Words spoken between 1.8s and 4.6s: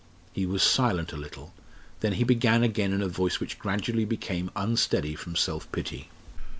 then he began again in a voice which gradually became